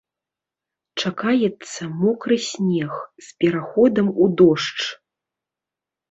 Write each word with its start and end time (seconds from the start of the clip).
Чакаецца 1.01 1.89
мокры 2.03 2.37
снег, 2.49 2.95
з 3.25 3.43
пераходам 3.43 4.07
у 4.25 4.31
дождж. 4.41 4.81